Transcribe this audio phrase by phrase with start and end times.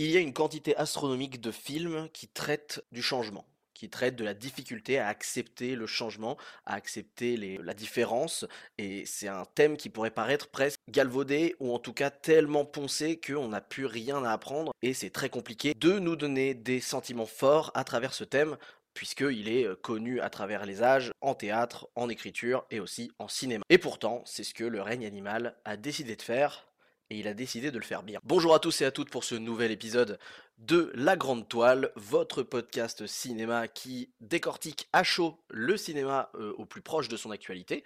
[0.00, 4.22] Il y a une quantité astronomique de films qui traitent du changement, qui traitent de
[4.22, 6.36] la difficulté à accepter le changement,
[6.66, 8.46] à accepter la différence,
[8.78, 13.18] et c'est un thème qui pourrait paraître presque galvaudé, ou en tout cas tellement poncé
[13.18, 17.26] qu'on n'a plus rien à apprendre, et c'est très compliqué de nous donner des sentiments
[17.26, 18.56] forts à travers ce thème,
[18.94, 23.26] puisqu'il est euh, connu à travers les âges, en théâtre, en écriture et aussi en
[23.26, 23.64] cinéma.
[23.68, 26.67] Et pourtant, c'est ce que le règne animal a décidé de faire,
[27.10, 28.20] et il a décidé de le faire bien.
[28.24, 30.18] Bonjour à tous et à toutes pour ce nouvel épisode
[30.58, 36.66] de La Grande Toile, votre podcast cinéma qui décortique à chaud le cinéma euh, au
[36.66, 37.84] plus proche de son actualité.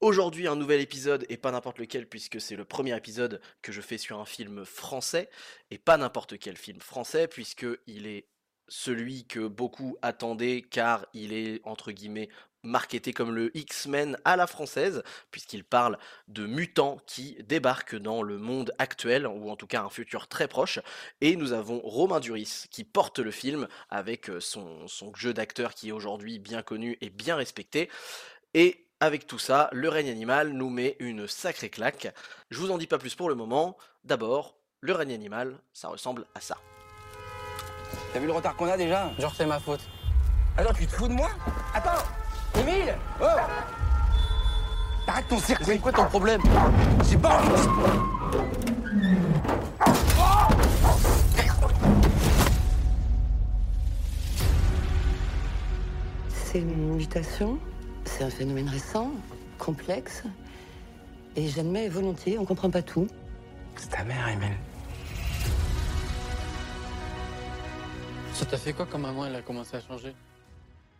[0.00, 3.80] Aujourd'hui, un nouvel épisode, et pas n'importe lequel, puisque c'est le premier épisode que je
[3.80, 5.30] fais sur un film français,
[5.70, 8.28] et pas n'importe quel film français, puisque il est
[8.68, 12.28] celui que beaucoup attendaient, car il est, entre guillemets,
[12.62, 18.38] marketé comme le X-Men à la française, puisqu'il parle de mutants qui débarquent dans le
[18.38, 20.80] monde actuel, ou en tout cas un futur très proche,
[21.20, 25.74] et nous avons Romain Duris qui porte le film avec euh, son, son jeu d'acteur
[25.74, 27.90] qui est aujourd'hui bien connu et bien respecté,
[28.54, 32.14] et avec tout ça, le règne animal nous met une sacrée claque.
[32.50, 33.76] Je vous en dis pas plus pour le moment.
[34.04, 36.56] D'abord, le règne animal, ça ressemble à ça.
[38.14, 39.12] T'as vu le retard qu'on a déjà?
[39.18, 39.82] Genre c'est ma faute.
[40.56, 41.28] Attends, tu te fous de moi?
[41.74, 42.02] Attends
[42.60, 43.24] Émile Oh
[45.06, 46.42] Arrête ton cirque C'est quoi ton problème?
[47.02, 47.42] C'est pas
[56.28, 57.58] C'est une mutation,
[58.04, 59.10] c'est un phénomène récent,
[59.58, 60.22] complexe,
[61.34, 63.06] et j'admets volontiers, on comprend pas tout.
[63.76, 64.56] C'est ta mère, Émile.
[68.32, 70.14] Ça t'a fait quoi quand maman elle a commencé à changer?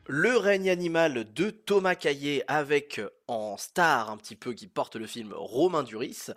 [0.08, 5.06] Le règne animal de Thomas Caillet avec en star un petit peu qui porte le
[5.06, 6.28] film Romain Duris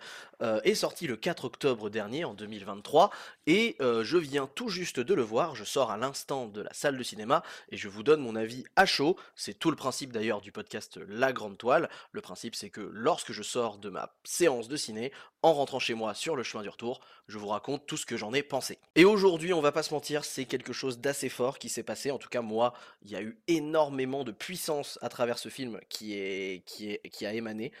[0.42, 3.10] euh, est sorti le 4 octobre dernier en 2023
[3.46, 6.72] et euh, je viens tout juste de le voir, je sors à l'instant de la
[6.72, 10.12] salle de cinéma et je vous donne mon avis à chaud, c'est tout le principe
[10.12, 14.12] d'ailleurs du podcast La Grande Toile, le principe c'est que lorsque je sors de ma
[14.24, 17.86] séance de ciné, en rentrant chez moi sur le chemin du retour, je vous raconte
[17.86, 18.78] tout ce que j'en ai pensé.
[18.94, 22.10] Et aujourd'hui, on va pas se mentir, c'est quelque chose d'assez fort qui s'est passé.
[22.10, 25.80] En tout cas, moi, il y a eu énormément de puissance à travers ce film
[25.88, 26.79] qui est qui
[27.12, 27.72] qui a émané.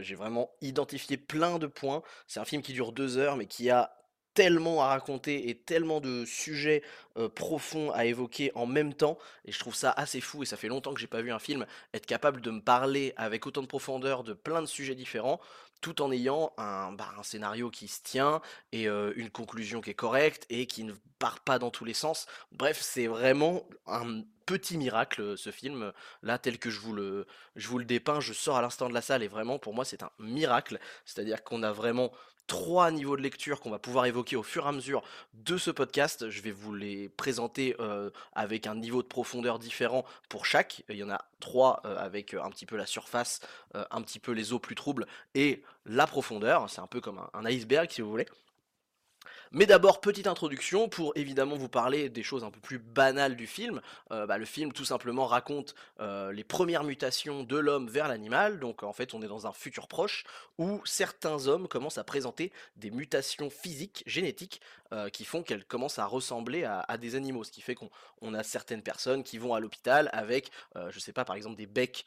[0.00, 2.02] J'ai vraiment identifié plein de points.
[2.26, 3.96] C'est un film qui dure deux heures, mais qui a
[4.34, 6.82] tellement à raconter et tellement de sujets
[7.34, 10.66] profonds à évoquer en même temps et je trouve ça assez fou et ça fait
[10.66, 13.68] longtemps que j'ai pas vu un film être capable de me parler avec autant de
[13.68, 15.40] profondeur de plein de sujets différents
[15.80, 18.40] tout en ayant un, bah, scénario qui se tient
[18.72, 22.26] et une conclusion qui est correcte et qui ne part pas dans tous les sens.
[22.52, 27.68] Bref, c'est vraiment un petit miracle ce film là tel que je vous le je
[27.68, 30.02] vous le dépeins, je sors à l'instant de la salle et vraiment pour moi c'est
[30.02, 32.12] un miracle, c'est-à-dire qu'on a vraiment
[32.46, 35.02] trois niveaux de lecture qu'on va pouvoir évoquer au fur et à mesure
[35.34, 36.28] de ce podcast.
[36.30, 40.82] Je vais vous les présenter euh, avec un niveau de profondeur différent pour chaque.
[40.88, 43.40] Il y en a trois euh, avec euh, un petit peu la surface,
[43.74, 46.68] un petit peu les eaux plus troubles et la profondeur.
[46.68, 48.26] C'est un peu comme un iceberg si vous voulez.
[49.52, 53.46] Mais d'abord, petite introduction pour évidemment vous parler des choses un peu plus banales du
[53.46, 53.80] film.
[54.10, 58.58] Euh, bah, le film tout simplement raconte euh, les premières mutations de l'homme vers l'animal.
[58.58, 60.24] Donc en fait, on est dans un futur proche
[60.58, 64.60] où certains hommes commencent à présenter des mutations physiques, génétiques,
[64.92, 67.44] euh, qui font qu'elles commencent à ressembler à, des animaux.
[67.44, 67.90] Ce qui fait qu'on
[68.20, 70.50] on a certaines personnes qui vont à l'hôpital avec,
[70.90, 72.04] je sais pas, par exemple des becs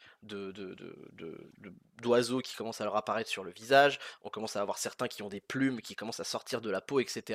[2.00, 3.98] d'oiseaux qui commencent à leur apparaître sur le visage.
[4.24, 6.80] On commence à avoir certains qui ont des plumes qui commencent à sortir de la
[6.80, 7.27] peau, etc.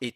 [0.00, 0.14] Et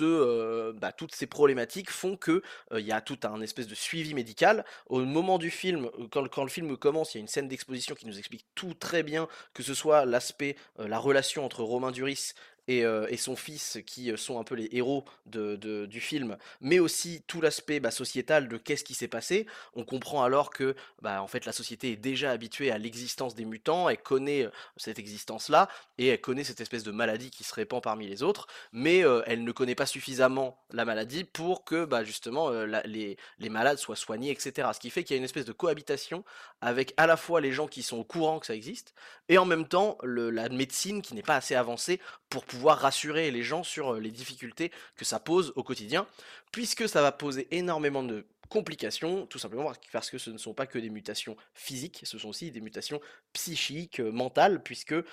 [0.00, 2.42] euh, bah, toutes ces problématiques font que
[2.72, 4.64] euh, il y a tout un espèce de suivi médical.
[4.86, 7.94] Au moment du film, euh, quand, le film commence, il y a une scène d'exposition
[7.94, 12.34] qui nous explique tout très bien, que ce soit l'aspect, la relation entre Romain Duris
[12.68, 17.22] et, et son fils, qui sont un peu les héros de, du film, mais aussi
[17.26, 19.46] tout l'aspect bah, sociétal de qu'est-ce qui s'est passé.
[19.74, 23.44] On comprend alors que bah, en fait, la société est déjà habituée à l'existence des
[23.44, 27.82] mutants, elle connaît cette existence-là, et elle connaît cette espèce de maladie qui se répand
[27.82, 32.50] parmi les autres mais elle ne connaît pas suffisamment la maladie pour que bah, justement
[32.84, 34.68] les, les malades soient soignés, etc.
[34.74, 36.24] Ce qui fait qu'il y a une espèce de cohabitation
[36.60, 38.94] avec à la fois les gens qui sont au courant que ça existe,
[39.28, 42.00] et en même temps le- la médecine qui n'est pas assez avancée
[42.30, 46.06] pour rassurer les gens sur euh, les difficultés que ça pose au quotidien,
[46.52, 50.66] puisque ça va poser énormément de complications, tout simplement parce que ce ne sont pas
[50.66, 53.00] que des mutations physiques, ce sont aussi des mutations
[53.32, 55.04] psychiques, euh, mentales, puisque euh,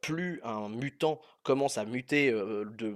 [0.00, 2.94] plus un mutant commence à muter de,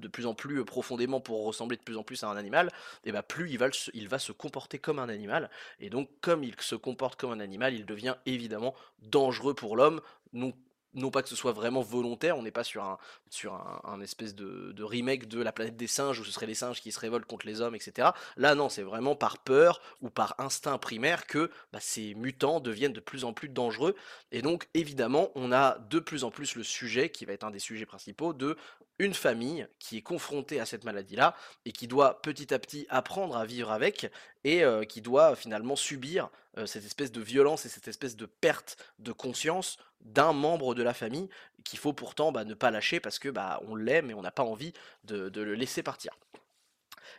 [0.00, 2.70] de plus en plus profondément pour ressembler de plus en plus à un animal,
[3.04, 6.42] et bah plus il va, il va se comporter comme un animal, et donc comme
[6.44, 10.00] il se comporte comme un animal, il devient évidemment dangereux pour l'homme.
[10.32, 10.54] Donc
[10.94, 15.28] non pas que ce soit vraiment volontaire, on n'est pas sur un, espèce de, remake
[15.28, 17.60] de la planète des singes où ce seraient les singes qui se révoltent contre les
[17.60, 18.10] hommes, etc.
[18.36, 22.92] Là, non, c'est vraiment par peur ou par instinct primaire que bah, ces mutants deviennent
[22.92, 23.94] de plus en plus dangereux.
[24.32, 27.50] Et donc, évidemment, on a de plus en plus le sujet, qui va être un
[27.50, 28.56] des sujets principaux, de
[29.00, 33.34] une famille qui est confrontée à cette maladie-là et qui doit petit à petit apprendre
[33.34, 34.12] à vivre avec
[34.44, 38.26] et euh, qui doit finalement subir euh, cette espèce de violence et cette espèce de
[38.26, 41.30] perte de conscience d'un membre de la famille
[41.64, 44.30] qu'il faut pourtant bah, ne pas lâcher parce que bah, on l'aime et on n'a
[44.30, 44.74] pas envie
[45.04, 46.12] de, le laisser partir.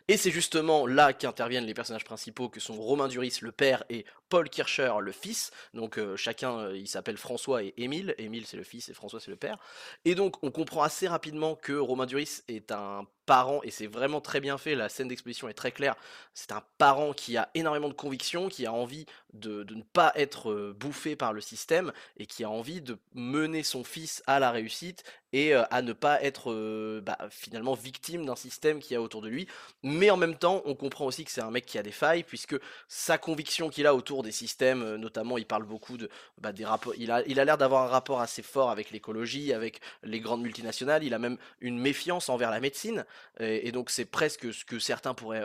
[0.08, 4.04] Et c'est justement là qu'interviennent les personnages principaux que sont Romain Duris, le père, et
[4.28, 5.50] Paul Kircher, le fils.
[5.74, 8.14] Donc euh, chacun, euh, il s'appelle François et Émile.
[8.18, 9.58] Émile c'est le fils et François c'est le père.
[10.04, 14.20] Et donc on comprend assez rapidement que Romain Duris est un parent, et c'est vraiment
[14.20, 15.94] très bien fait, la scène d'exposition est très claire,
[16.34, 20.74] c'est un parent qui a énormément de conviction, qui a envie de, ne pas être
[20.78, 25.04] bouffé par le système, et qui a envie de mener son fils à la réussite,
[25.32, 29.48] et à ne pas être bah, finalement victime d'un système qui a autour de lui.
[29.82, 32.22] Mais en même temps, on comprend aussi que c'est un mec qui a des failles,
[32.22, 36.66] puisque sa conviction qu'il a autour des systèmes, notamment il parle beaucoup de bah, des
[36.66, 36.92] rapports.
[36.98, 40.42] Il a, il a l'air d'avoir un rapport assez fort avec l'écologie, avec les grandes
[40.42, 41.02] multinationales.
[41.02, 43.06] Il a même une méfiance envers la médecine,
[43.40, 45.42] et, donc c'est presque ce que certains pourraient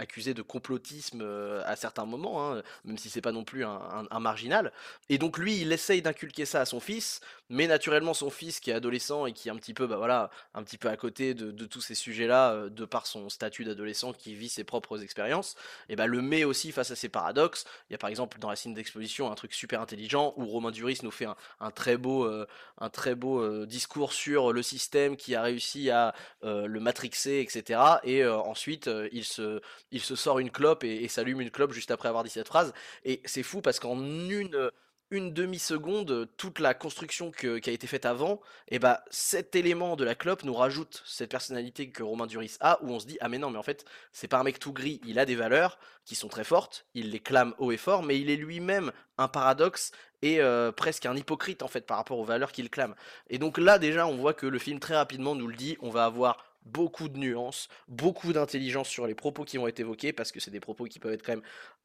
[0.00, 4.20] accusé de complotisme euh, à certains moments, hein, même si c'est pas non plus un,
[4.20, 4.72] marginal.
[5.08, 8.70] Et donc lui, il essaye d'inculquer ça à son fils, mais naturellement son fils qui
[8.70, 11.34] est adolescent et qui est un petit peu, bah voilà, un petit peu à côté
[11.34, 15.56] de, tous ces sujets-là, euh, de par son statut d'adolescent qui vit ses propres expériences,
[15.88, 17.66] et bah le met aussi face à ces paradoxes.
[17.88, 20.70] Il y a par exemple dans la scène d'exposition un truc super intelligent où Romain
[20.70, 21.26] Duris nous fait
[21.60, 22.46] un, très beau, euh,
[22.78, 27.80] un très beau discours sur le système qui a réussi à le matrixer, etc.
[28.04, 29.60] Et ensuite il se
[29.90, 32.72] il se sort une clope et, s'allume une clope juste après avoir dit cette phrase.
[33.04, 34.70] Et c'est fou parce qu'en une,
[35.10, 38.34] une demi-seconde, toute la construction qui a été faite avant,
[38.68, 42.56] et eh bah cet élément de la clope nous rajoute cette personnalité que Romain Duris
[42.60, 44.60] a, où on se dit ah mais non mais en fait c'est pas un mec
[44.60, 47.76] tout gris, il a des valeurs qui sont très fortes, il les clame haut et
[47.76, 49.90] fort, mais il est lui-même un paradoxe
[50.22, 52.94] et euh, presque un hypocrite en fait par rapport aux valeurs qu'il clame.
[53.28, 55.90] Et donc là déjà on voit que le film très rapidement nous le dit, on
[55.90, 60.32] va avoir beaucoup de nuances, beaucoup d'intelligence sur les propos qui vont être évoqués, parce
[60.32, 61.44] que c'est des propos qui peuvent être quand même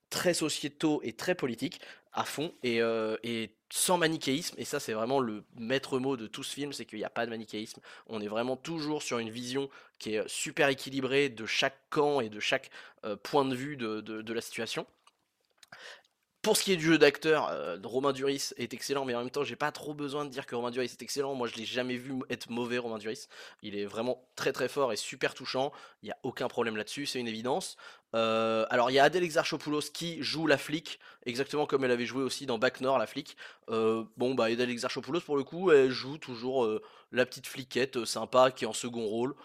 [0.09, 1.81] très sociétaux et très politiques
[2.13, 3.17] à fond, et, euh,
[3.69, 6.97] sans manichéisme, et ça c'est vraiment le maître mot de tout ce film, c'est qu'il
[6.99, 9.69] n'y a pas de manichéisme, on est vraiment toujours sur une vision
[9.99, 12.69] qui est super équilibrée de chaque camp et de chaque
[13.03, 14.85] euh, point de vue de la situation.
[16.45, 19.31] Pour ce qui est du jeu d'acteur, euh, Romain Duris est excellent, mais en même
[19.31, 21.33] temps, j'ai pas trop besoin de dire que Romain Duris est excellent.
[21.33, 23.25] Moi, je l'ai jamais vu être mauvais, Romain Duris.
[23.63, 25.71] Il est vraiment très très fort et super touchant.
[26.03, 27.77] Il n'y a aucun problème là-dessus, c'est une évidence.
[28.13, 32.05] Euh, alors il y a Adèle Exarchopoulos qui joue la flic, exactement comme elle avait
[32.05, 33.35] joué aussi dans Back Nord, la flic.
[33.69, 36.69] Euh, bon bah Adèle Exarchopoulos pour le coup, elle joue toujours
[37.15, 39.35] la petite fliquette sympa qui est en second rôle.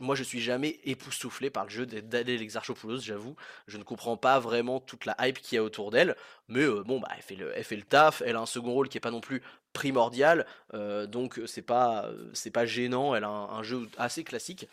[0.00, 3.36] moi je suis jamais époustouflé par le jeu d'Adèle Exarchopoulos, j'avoue.
[3.66, 6.16] Je ne comprends pas vraiment toute la hype qu'il y a autour d'elle,
[6.48, 9.10] mais bon bah elle fait, le, taf, elle a un second rôle qui est pas
[9.10, 9.42] non plus
[9.72, 10.46] primordial,
[11.08, 12.10] donc c'est pas,
[12.52, 14.68] pas gênant, elle a un jeu assez classique.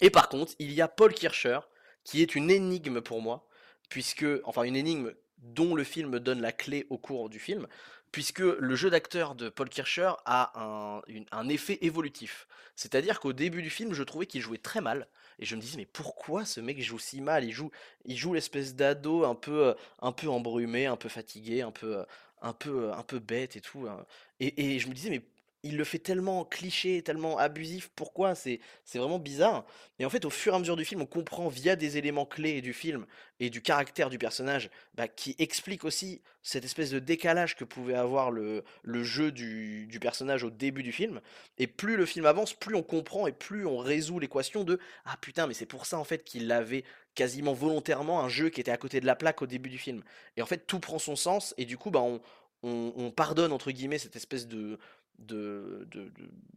[0.00, 1.60] Et par contre, il y a Paul Kircher,
[2.04, 3.46] qui est une énigme pour moi,
[3.88, 7.66] puisque, enfin une énigme dont le film donne la clé au cours du film,
[8.12, 12.46] puisque le jeu d'acteur de Paul Kircher a un, effet évolutif.
[12.76, 15.78] C'est-à-dire qu'au début du film, je trouvais qu'il jouait très mal, et je me disais
[15.78, 17.44] mais pourquoi ce mec joue si mal?
[17.44, 17.70] Il joue,
[18.04, 21.96] il joue l'espèce d'ado un peu, euh, un peu embrumé, un peu fatigué, un peu,
[21.98, 22.04] euh,
[22.42, 23.86] un peu, euh, un peu bête et tout.
[23.88, 24.04] Hein.
[24.40, 25.22] Et, et je me disais mais
[25.64, 28.34] il le fait tellement cliché, tellement abusif, pourquoi?
[28.34, 28.60] C'est,
[28.94, 29.64] vraiment bizarre.
[29.98, 32.26] Et en fait, au fur et à mesure du film, on comprend via des éléments
[32.26, 33.06] clés du film
[33.38, 37.94] et du caractère du personnage, bah, qui explique aussi cette espèce de décalage que pouvait
[37.94, 38.64] avoir le,
[39.04, 41.20] jeu du, du, personnage au début du film.
[41.58, 45.16] Et plus le film avance, plus on comprend et plus on résout l'équation de Ah
[45.20, 48.70] putain, mais c'est pour ça en fait qu'il avait quasiment volontairement un jeu qui était
[48.70, 50.02] à côté de la plaque au début du film.
[50.36, 52.20] Et en fait, tout prend son sens et du coup, bah, on,
[52.62, 54.78] on pardonne entre guillemets cette espèce de
[55.18, 55.86] de,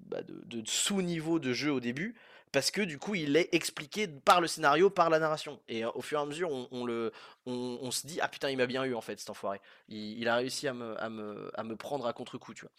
[0.08, 2.16] bah, de, de, sous-niveau de jeu au début,
[2.52, 5.60] parce que du coup il est expliqué par le scénario, par la narration.
[5.68, 7.12] Et au fur et à mesure, on, le,
[7.46, 9.60] on, se dit, ah putain, il m'a bien eu en fait, cet enfoiré.
[9.90, 12.72] Il, il a réussi à me, à me, à me prendre à contre-coup, tu vois.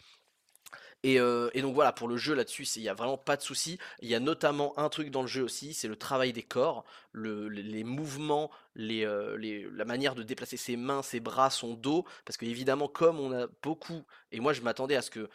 [1.03, 1.19] Et,
[1.61, 3.77] donc voilà, pour le jeu là-dessus, il n'y a vraiment pas de souci.
[4.01, 6.83] Il y a notamment un truc dans le jeu aussi, c'est le travail des corps,
[7.13, 12.05] les mouvements, la manière de déplacer ses mains, ses bras, son dos.
[12.25, 15.29] Parce que évidemment, comme on a beaucoup, et moi je m'attendais à ce que,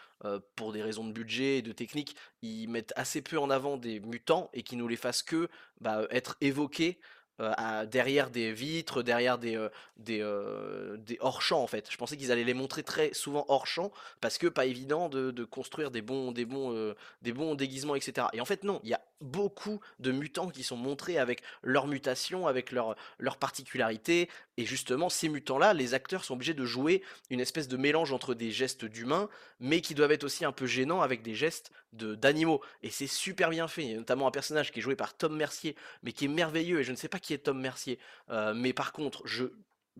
[0.56, 4.00] pour des raisons de budget et de technique, ils mettent assez peu en avant des
[4.00, 5.48] mutants et qu'ils nous les fassent que
[5.80, 6.98] bah, être évoqués
[7.42, 11.90] euh, derrière des vitres, derrière des, euh, des, hors-champs en fait.
[11.90, 15.90] Je pensais qu'ils allaient les montrer très souvent hors-champ parce que pas évident de, construire
[15.90, 18.28] des bons, déguisements, etc.
[18.32, 21.87] Et en fait, non, il y a beaucoup de mutants qui sont montrés avec leur
[21.87, 24.28] mutation, avec leur, leur particularité.
[24.59, 28.35] Et justement, ces mutants-là, les acteurs sont obligés de jouer une espèce de mélange entre
[28.35, 29.30] des gestes d'humains,
[29.61, 32.61] mais qui doivent être aussi un peu gênants avec des gestes d'animaux.
[32.82, 33.82] Et c'est super bien fait.
[33.82, 36.28] Il y a notamment un personnage qui est joué par Tom Mercier, mais qui est
[36.28, 36.80] merveilleux.
[36.80, 37.99] Et je ne sais pas qui est Tom Mercier.
[38.30, 39.47] Euh, mais par contre, je,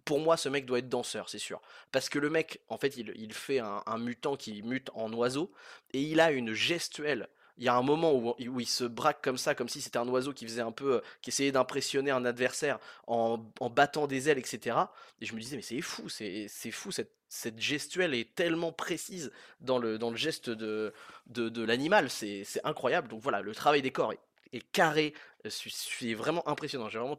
[0.04, 1.61] pour moi, ce mec doit être danseur, c'est sûr.
[1.90, 5.52] Parce que le mec, en fait, il, fait un, mutant qui mute en oiseau,
[5.92, 7.28] et il a une gestuelle.
[7.59, 10.09] Il y a un moment où, il se braque comme ça, comme si c'était un
[10.09, 13.38] oiseau qui faisait un peu, euh, qui essayait d'impressionner un adversaire en,
[13.71, 14.76] battant des ailes, etc.
[15.21, 19.32] Et je me disais, mais c'est fou, c'est fou, cette, cette gestuelle est tellement précise
[19.61, 20.92] dans le, dans le geste de,
[21.26, 23.09] de, l'animal, c'est incroyable.
[23.09, 24.21] Donc voilà, le travail des corps est,
[24.52, 25.14] est carré,
[25.49, 26.88] c'est vraiment impressionnant.
[26.88, 27.18] J'ai vraiment,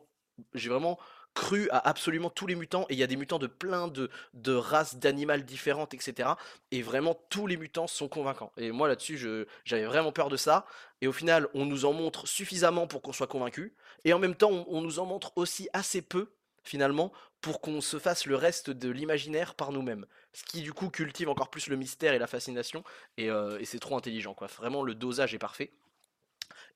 [0.53, 0.99] j'ai vraiment
[1.33, 4.09] cru à absolument tous les mutants et il y a des mutants de plein de,
[4.33, 6.29] de races d'animaux différentes etc
[6.71, 8.51] et vraiment tous les mutants sont convaincants.
[8.57, 10.65] Et moi là-dessus j'avais vraiment peur de ça.
[11.01, 13.75] Et au final on nous en montre suffisamment pour qu'on soit convaincu
[14.05, 16.29] et en même temps on, nous en montre aussi assez peu
[16.63, 17.11] finalement
[17.41, 20.05] pour qu'on se fasse le reste de l'imaginaire par nous-mêmes.
[20.31, 22.83] Ce qui du coup cultive encore plus le mystère et la fascination.
[23.17, 24.47] Et, euh, et c'est trop intelligent quoi.
[24.47, 25.73] Vraiment le dosage est parfait.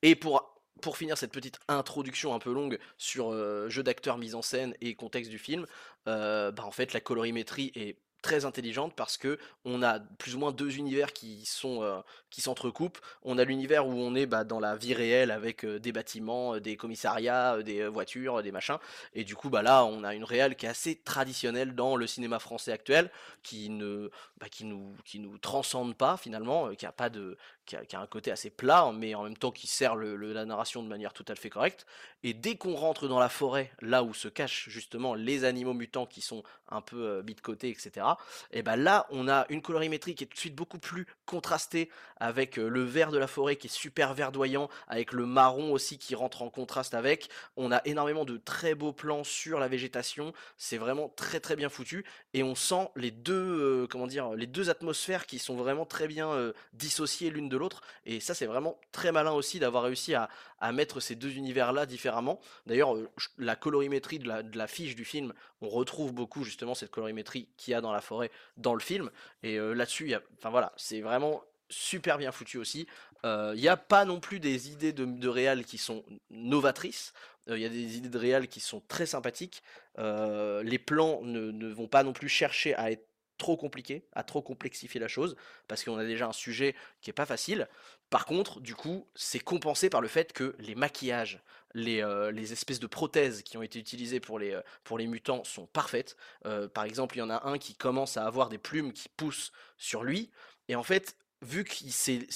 [0.02, 0.47] Et pour
[0.82, 4.76] pour finir cette petite introduction un peu longue sur euh, jeu d'acteur, mise en scène
[4.82, 5.66] et contexte du film,
[6.08, 10.40] euh, bah en fait la colorimétrie est très intelligente parce que on a plus ou
[10.40, 12.98] moins deux univers qui sont euh, qui s'entrecoupent.
[13.22, 16.76] On a l'univers où on est bah, dans la vie réelle avec des bâtiments, des
[16.76, 18.80] commissariats, des voitures, des machins.
[19.14, 22.08] Et du coup, bah là, on a une réelle qui est assez traditionnelle dans le
[22.08, 23.12] cinéma français actuel,
[23.44, 24.10] qui ne
[24.52, 27.38] qui nous qui nous transcende pas finalement, qui a pas de
[27.68, 30.88] qui a, un côté assez plat, mais en même temps qui sert la narration de
[30.88, 31.86] manière tout à fait correcte.
[32.24, 36.06] Et dès qu'on rentre dans la forêt, là où se cachent justement les animaux mutants
[36.06, 38.08] qui sont un peu mis de côté, etc
[38.52, 41.90] et ben là on a une colorimétrie qui est tout de suite beaucoup plus contrastée
[42.20, 46.16] avec le vert de la forêt qui est super verdoyant, avec le marron aussi qui
[46.16, 47.30] rentre en contraste avec.
[47.56, 51.70] On a énormément de très beaux plans sur la végétation, c'est vraiment très très bien
[51.70, 56.08] foutu et on sent les deux comment dire les deux atmosphères qui sont vraiment très
[56.08, 60.30] bien dissociées l'une de l'autre et ça c'est vraiment très malin aussi d'avoir réussi à,
[60.72, 62.40] mettre ces deux univers là différemment.
[62.66, 62.96] D'ailleurs
[63.38, 67.76] la colorimétrie de la, fiche du film, on retrouve beaucoup justement cette colorimétrie qu'il y
[67.76, 69.12] a dans la forêt dans le film.
[69.44, 72.88] Et là-dessus, enfin voilà, c'est vraiment super bien foutu aussi.
[73.24, 77.14] Il n'y a pas non plus des idées de, de réal qui sont novatrices.
[77.48, 79.64] Il y a des idées de réal qui sont très sympathiques.
[79.98, 83.07] les plans ne, ne, vont pas non plus chercher à être
[83.38, 85.36] trop compliqués, à trop complexifier la chose,
[85.68, 87.68] parce qu'on a déjà un sujet qui est pas facile.
[88.10, 91.42] Par contre, du coup, c'est compensé par le fait que les maquillages,
[91.74, 95.08] les, euh, les, espèces de prothèses qui ont été utilisées pour les, euh, pour les
[95.08, 96.16] mutants sont parfaites.
[96.46, 99.10] Euh, par exemple, il y en a un qui commence à avoir des plumes qui
[99.10, 100.32] poussent sur lui,
[100.70, 101.74] et en fait, vu que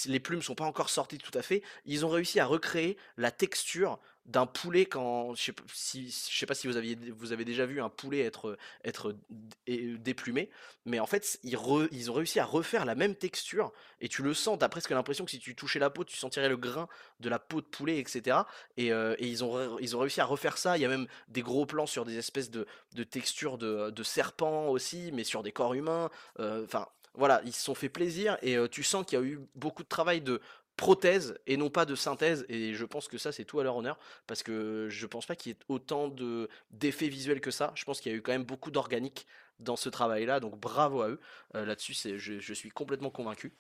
[0.09, 3.31] les plumes sont pas encore sorties tout à fait, ils ont réussi à recréer la
[3.31, 6.77] texture d'un poulet quand je sais pas si sais pas si vous
[7.33, 8.19] avez déjà vu un poulet
[8.83, 9.15] être
[9.65, 10.51] déplumé
[10.85, 14.59] mais en fait ils, ont réussi à refaire la même texture et tu le sens
[14.59, 16.87] t'as presque l'impression que si tu touchais la peau tu sentirais le grain
[17.19, 18.37] de la peau de poulet etc
[18.77, 20.77] et, et ils ont réussi à refaire ça.
[20.77, 22.67] Il y a même des gros plans sur des espèces de
[23.03, 27.75] textures de, de serpents aussi mais sur des corps humains enfin voilà, ils se sont
[27.75, 30.41] fait plaisir et tu sens qu'il y a eu beaucoup de travail de
[30.77, 33.75] prothèse et non pas de synthèse et je pense que ça c'est tout à leur
[33.75, 37.71] honneur parce que je pense pas qu'il y ait autant de d'effets visuels que ça.
[37.75, 39.27] Je pense qu'il y a eu quand même beaucoup d'organique
[39.59, 41.19] dans ce travail là donc bravo à eux
[41.53, 43.53] là-dessus je, suis complètement convaincu.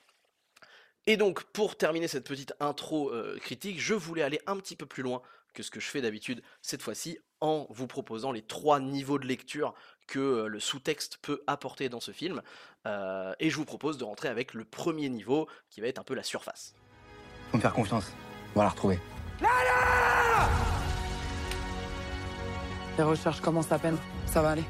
[1.05, 5.03] Et donc pour terminer cette petite intro critique je voulais aller un petit peu plus
[5.03, 5.21] loin
[5.53, 9.25] que ce que je fais d'habitude cette fois-ci en vous proposant les trois niveaux de
[9.25, 9.73] lecture
[10.07, 12.41] que le sous-texte peut apporter dans ce film.
[12.85, 16.13] et je vous propose de rentrer avec le premier niveau, qui va être un peu
[16.13, 16.75] la surface.
[17.51, 18.11] Faut me faire confiance,
[18.55, 18.99] on va la retrouver.
[19.39, 20.49] Lala
[22.97, 24.65] Les recherches commencent à peine, ça va aller.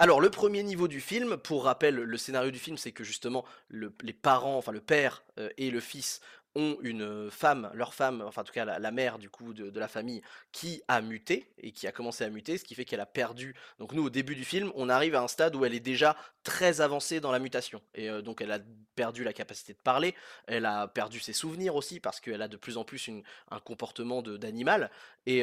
[0.00, 3.44] Alors le premier niveau du film, pour rappel, le scénario du film, c'est que justement
[3.70, 5.22] les parents, enfin le père
[5.56, 6.20] et le fils
[6.54, 9.88] ont une femme, leur femme, enfin en tout cas la, mère du coup de, la
[9.88, 13.06] famille, qui a muté et qui a commencé à muter, ce qui fait qu'elle a
[13.06, 13.54] perdu.
[13.78, 16.16] Donc nous au début du film, on arrive à un stade où elle est déjà
[16.42, 18.58] très avancée dans la mutation et donc elle a
[18.94, 20.14] perdu la capacité de parler,
[20.46, 23.10] elle a perdu ses souvenirs aussi parce qu'elle a de plus en plus
[23.50, 24.90] un comportement d'animal
[25.26, 25.42] et,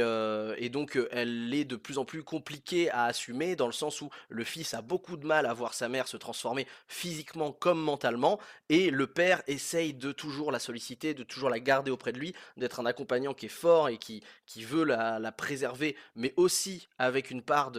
[0.69, 4.43] donc elle est de plus en plus compliquée à assumer dans le sens où le
[4.43, 8.39] fils a beaucoup de mal à voir sa mère se transformer physiquement comme mentalement
[8.69, 12.34] et le père essaye de toujours la solliciter de toujours la garder auprès de lui,
[12.58, 14.24] d'être un accompagnant qui est fort et qui,
[14.58, 17.72] veut la, préserver, mais aussi avec une part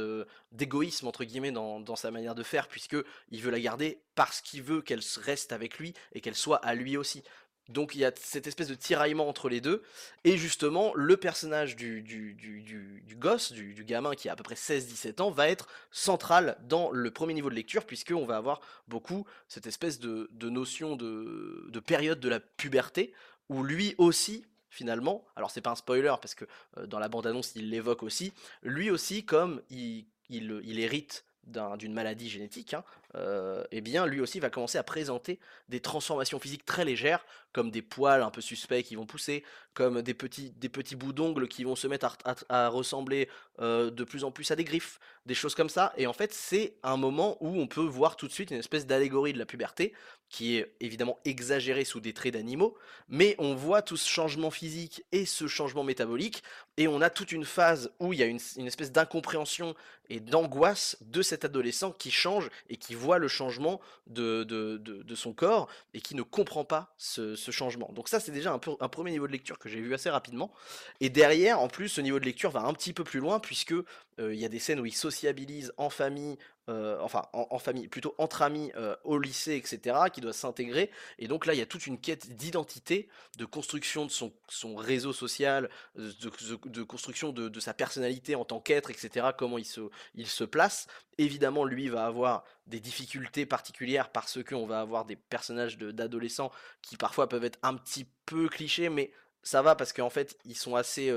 [0.53, 2.97] d'égoïsme entre guillemets dans, dans sa manière de faire, puisque
[3.31, 6.75] il veut la garder parce qu'il veut qu'elle reste avec lui et qu'elle soit à
[6.75, 7.23] lui aussi.
[7.69, 9.83] Donc il y a cette espèce de tiraillement entre les deux.
[10.25, 14.37] Et justement, le personnage du, du, du, du, gosse, du, du gamin qui a à
[14.37, 18.37] peu près 16-17 ans, va être central dans le premier niveau de lecture, puisqu'on va
[18.37, 23.13] avoir beaucoup cette espèce de, de notion de, de période de la puberté,
[23.49, 26.47] où lui aussi, finalement, alors c'est pas un spoiler, parce que
[26.79, 31.77] euh, dans la bande-annonce il l'évoque aussi, lui aussi, comme il, il, il hérite d'un-
[31.77, 35.39] d'une maladie génétique, hein, euh, eh bien lui aussi va commencer à présenter
[35.69, 40.03] des transformations physiques très légères, comme des poils un peu suspects qui vont pousser, comme
[40.03, 42.17] des petits, des petits bouts d'ongles qui vont se mettre
[42.49, 43.29] à, ressembler
[43.61, 45.93] euh, de plus en plus à des griffes, des choses comme ça.
[45.97, 48.87] Et en fait, c'est un moment où on peut voir tout de suite une espèce
[48.87, 49.93] d'allégorie de la puberté,
[50.29, 52.75] qui est évidemment exagérée sous des traits d'animaux,
[53.09, 56.43] mais on voit tout ce changement physique et ce changement métabolique,
[56.79, 59.75] et on a toute une phase où il y a une, une espèce d'incompréhension
[60.09, 65.69] et d'angoisse de cet adolescent qui change et qui voit le changement de, son corps
[65.95, 67.91] et qui ne comprend pas ce, changement.
[67.93, 70.53] Donc ça, c'est déjà un, premier niveau de lecture que j'ai vu assez rapidement.
[71.01, 73.75] Et derrière, en plus, ce niveau de lecture va un petit peu plus loin puisque
[74.19, 76.37] il y a des scènes où il sociabilise en famille,
[76.69, 78.73] enfin en, famille, plutôt entre amis
[79.05, 80.91] au lycée, etc., qui doit s'intégrer.
[81.19, 85.13] Et donc là, il y a toute une quête d'identité, de construction de son, réseau
[85.13, 90.87] social, de, construction de, sa personnalité en tant qu'être, etc., comment il se, place.
[91.19, 96.51] Évidemment, lui va avoir des difficultés particulières parce qu'on va avoir des personnages d'adolescents
[96.81, 100.57] qui parfois peuvent être un petit peu clichés, mais ça va parce qu'en fait, ils
[100.57, 101.13] sont assez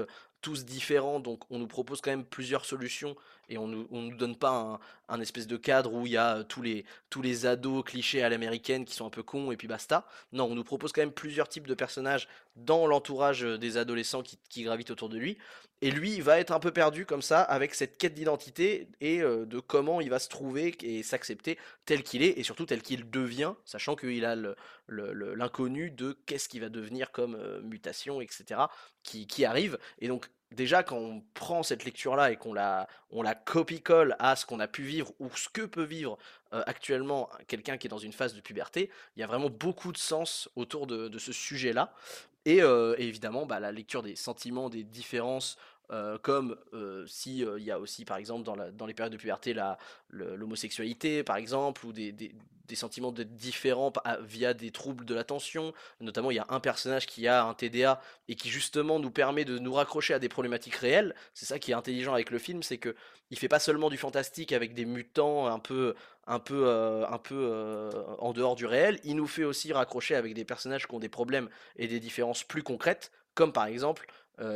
[0.45, 3.15] tous différents, donc on nous propose quand même plusieurs solutions
[3.49, 6.37] et on nous, on nous donne pas un, espèce de cadre où il y a
[6.37, 9.57] euh, tous les, tous les ados clichés à l'américaine qui sont un peu cons et
[9.57, 10.07] puis basta.
[10.33, 14.21] Non, on nous propose quand même plusieurs types de personnages dans l'entourage euh, des adolescents
[14.21, 15.39] qui, qui gravitent autour de lui.
[15.81, 19.23] Et lui, il va être un peu perdu comme ça, avec cette quête d'identité et
[19.23, 22.83] euh, de comment il va se trouver et s'accepter tel qu'il est, et surtout tel
[22.83, 24.35] qu'il devient, sachant qu'il a
[24.87, 28.61] l'inconnu de qu'est-ce qu'il va devenir comme mutation, etc.,
[29.01, 29.79] qui, qui arrive.
[29.99, 32.87] Et donc, déjà, quand on prend cette lecture-là et qu'on la,
[33.45, 36.17] copie-colle à ce qu'on a pu vivre ou ce que peut vivre
[36.53, 39.91] euh, actuellement quelqu'un qui est dans une phase de puberté, il y a vraiment beaucoup
[39.91, 41.93] de sens autour de, ce sujet-là.
[42.45, 45.57] Et, euh, évidemment, bah, la lecture des sentiments, des différences,
[45.91, 49.55] euh, comme euh, si euh, y a aussi, par exemple, dans, les périodes de puberté,
[50.09, 52.33] l'homosexualité, par exemple, ou des,
[52.73, 55.73] sentiments d'être différents via des troubles de l'attention.
[56.01, 59.45] Notamment, il y a un personnage qui a un TDA et qui justement nous permet
[59.45, 61.13] de nous raccrocher à des problématiques réelles.
[61.33, 62.95] C'est ça qui est intelligent avec le film, c'est que
[63.31, 65.95] il fait pas seulement du fantastique avec des mutants un peu
[66.27, 70.99] euh, en dehors du réel, il nous fait aussi raccrocher avec des personnages qui ont
[70.99, 74.07] des problèmes et des différences plus concrètes, comme par exemple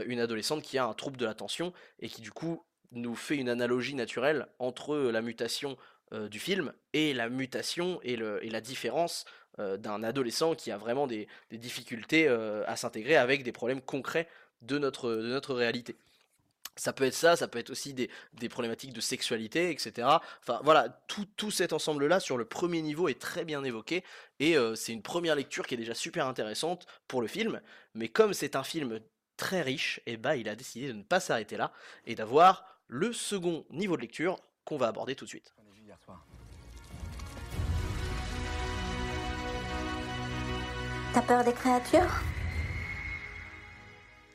[0.08, 3.48] une adolescente qui a un trouble de l'attention et qui du coup nous fait une
[3.48, 5.78] analogie naturelle entre la mutation
[6.12, 9.24] du film et la mutation et, la différence
[9.58, 14.28] d'un adolescent qui a vraiment des, difficultés à s'intégrer avec des problèmes concrets
[14.62, 15.96] de notre réalité.
[16.76, 20.08] Ça peut être ça, ça peut être aussi des, des problématiques de sexualité, etc.
[20.42, 24.04] Enfin voilà, tout, tout cet ensemble-là sur le premier niveau est très bien évoqué
[24.40, 27.62] et euh, c'est une première lecture qui est déjà super intéressante pour le film.
[27.96, 29.00] Mais comme c'est un film
[29.36, 31.72] très riche, et bah il a décidé de ne pas s'arrêter là
[32.06, 35.54] et d'avoir le second niveau de lecture qu'on va aborder tout de suite.
[35.58, 36.26] On est vu hier soir.
[41.14, 42.22] T'as peur des créatures?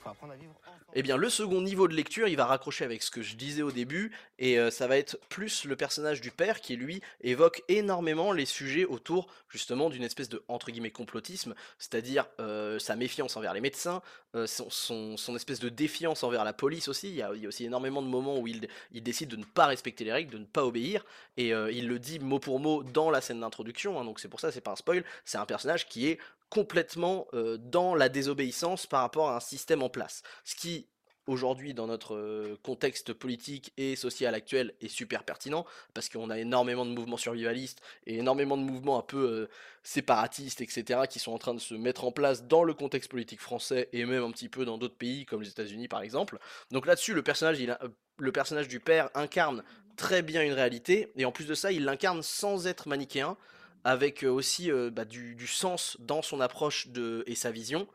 [0.00, 0.63] Faut apprendre à vivre ensemble.
[0.96, 3.62] Eh bien, le second niveau de lecture, il va raccrocher avec ce que je disais
[3.62, 7.64] au début, et euh, ça va être plus le personnage du père qui, lui, évoque
[7.66, 13.36] énormément les sujets autour, justement, d'une espèce de, entre guillemets, complotisme, c'est-à-dire euh, sa méfiance
[13.36, 14.02] envers les médecins,
[14.36, 17.08] euh, son, espèce de défiance envers la police aussi.
[17.08, 20.12] Il y a, aussi énormément de moments où il, décide de ne pas respecter les
[20.12, 21.04] règles, de ne pas obéir,
[21.36, 24.38] et il le dit mot pour mot dans la scène d'introduction, hein, donc c'est pour
[24.38, 26.18] ça, c'est pas un spoil, c'est un personnage qui est
[26.54, 30.22] complètement euh, dans la désobéissance par rapport à un système en place.
[30.44, 30.86] Ce qui,
[31.26, 35.64] aujourd'hui, dans notre contexte politique et social actuel, est super pertinent,
[35.94, 39.48] parce qu'on a énormément de mouvements survivalistes et énormément de mouvements un peu euh,
[39.82, 43.40] séparatistes, etc., qui sont en train de se mettre en place dans le contexte politique
[43.40, 46.38] français et même un petit peu dans d'autres pays, comme les États-Unis par exemple.
[46.70, 47.88] Donc là-dessus, le personnage, il a- euh,
[48.18, 49.64] le personnage du père incarne
[49.96, 53.36] très bien une réalité, et en plus de ça, il l'incarne sans être manichéen,
[53.84, 56.88] avec euh, aussi euh, bah, du, sens dans son approche
[57.26, 57.86] et sa vision.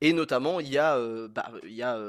[0.00, 0.96] Et notamment, il y a,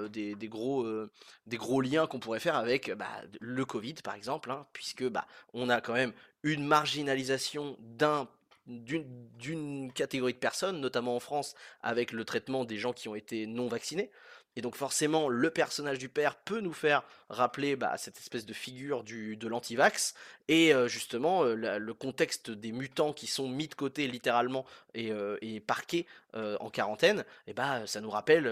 [0.09, 3.07] des, gros, liens qu'on pourrait faire avec bah,
[3.39, 8.27] le Covid, par exemple, hein, puisque bah, on a quand même une marginalisation d'un
[8.67, 9.05] d'une
[9.39, 13.47] d'une catégorie de personnes, notamment en France, avec le traitement des gens qui ont été
[13.47, 14.11] non vaccinés.
[14.55, 18.53] Et donc forcément, le personnage du père peut nous faire rappeler bah, cette espèce de
[18.53, 20.15] figure du, de l'antivax
[20.47, 25.11] et euh, justement euh, le contexte des mutants qui sont mis de côté littéralement et,
[25.11, 27.25] euh, parqués en quarantaine.
[27.47, 28.47] Et bah ça nous rappelle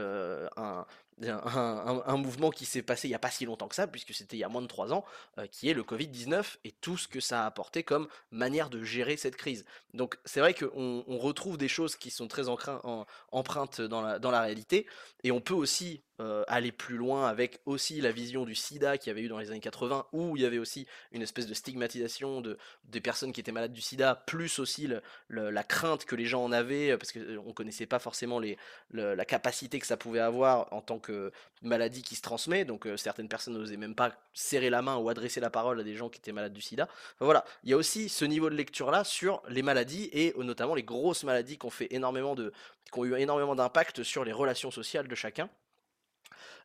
[0.58, 0.86] un,
[1.24, 4.38] un, mouvement qui s'est passé il n'y a pas si longtemps que ça, puisque c'était
[4.38, 5.04] il y a moins de 3 ans,
[5.38, 8.84] euh, qui est le Covid-19 et tout ce que ça a apporté comme manière de
[8.84, 9.66] gérer cette crise.
[9.94, 14.20] Donc c'est vrai qu'on on retrouve des choses qui sont très en- empreintes dans la,
[14.20, 14.86] dans la réalité,
[15.24, 19.10] et on peut aussi euh, aller plus loin avec aussi la vision du sida qu'il
[19.10, 21.54] y avait eu dans les années 80, où il y avait aussi une espèce de
[21.54, 24.88] stigmatisation de, des personnes qui étaient malades du sida, plus aussi
[25.30, 28.58] la crainte que les gens en avaient, euh, parce qu'on connaissait pas forcément les,
[28.90, 32.86] le- la capacité que ça pouvait avoir en tant que maladie qui se transmet, donc
[32.88, 35.96] euh, certaines personnes n'osaient même pas serrer la main ou adresser la parole à des
[35.96, 36.88] gens qui étaient malades du sida.
[37.20, 40.44] Voilà, il y a aussi ce niveau de lecture là sur les maladies et euh,
[40.44, 42.52] notamment les grosses maladies qui ont fait énormément de
[42.92, 45.50] qui ont eu énormément d'impact sur les relations sociales de chacun.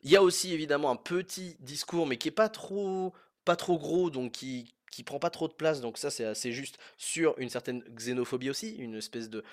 [0.03, 3.13] Il y a aussi évidemment un petit discours, mais qui est pas trop,
[3.45, 6.53] pas trop gros, donc qui, qui prend pas trop de place, donc ça c'est assez
[6.53, 9.45] juste sur une certaine xénophobie aussi, une espèce de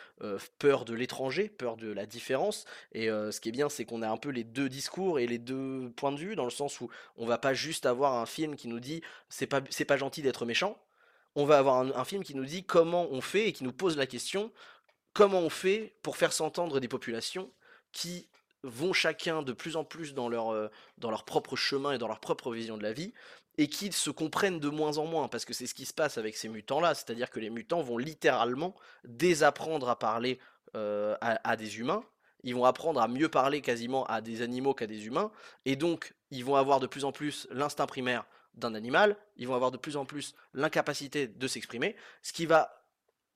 [0.58, 2.66] peur de l'étranger, peur de la différence.
[2.94, 5.38] Et ce qui est bien, c'est qu'on a un peu les deux discours et les
[5.38, 8.56] deux points de vue, dans le sens où on va pas juste avoir un film
[8.56, 10.78] qui nous dit c'est pas, c'est pas gentil d'être méchant.
[11.36, 13.98] On va avoir un film qui nous dit comment on fait et qui nous pose
[13.98, 14.52] la question
[15.14, 17.52] comment on fait pour faire s'entendre des populations
[17.92, 18.29] qui
[18.64, 22.08] vont chacun de plus en plus dans leur, euh, dans leur propre chemin et dans
[22.08, 23.14] leur propre vision de la vie,
[23.58, 26.18] et qui se comprennent de moins en moins, parce que c'est ce qui se passe
[26.18, 30.40] avec ces mutants-là, c'est-à-dire que les mutants vont littéralement désapprendre à parler
[30.76, 32.04] euh, à, à des humains,
[32.44, 35.32] ils vont apprendre à mieux parler quasiment à des animaux qu'à des humains,
[35.66, 39.56] et donc ils vont avoir de plus en plus l'instinct primaire d'un animal, ils vont
[39.56, 42.79] avoir de plus en plus l'incapacité de s'exprimer, ce qui va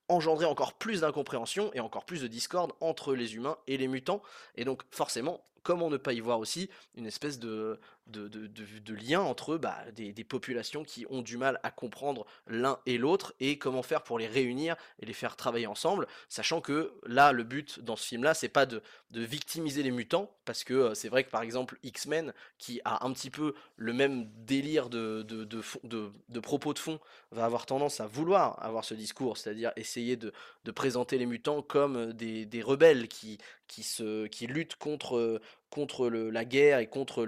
[0.10, 4.22] engendrer encore plus d'incompréhension et encore plus de discorde entre les humains et les mutants.
[4.56, 9.16] Et donc forcément, comment ne pas y voir aussi une espèce de, de, de, de-
[9.16, 13.58] entre bah, des, des populations qui ont du mal à comprendre l'un et l'autre et
[13.58, 17.80] comment faire pour les réunir et les faire travailler ensemble, sachant que là, le but
[17.80, 21.30] dans ce film-là, c'est pas de, victimiser les mutants, parce que euh, c'est vrai que
[21.30, 26.80] par exemple X-Men, qui a un petit peu le même délire de, de, propos de
[26.80, 27.00] fond,
[27.32, 30.34] va avoir tendance à vouloir avoir ce discours, c'est-à-dire essayer de,
[30.66, 33.38] de présenter les mutants comme euh, des, des rebelles qui,
[33.68, 35.42] qui, se, qui luttent contre, euh,
[35.74, 37.26] contre la guerre et contre